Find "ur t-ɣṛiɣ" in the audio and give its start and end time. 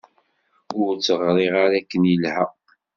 0.81-1.53